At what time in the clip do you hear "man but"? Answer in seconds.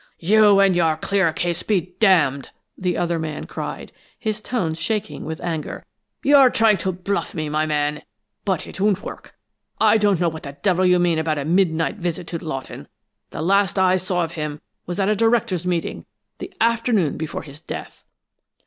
7.67-8.65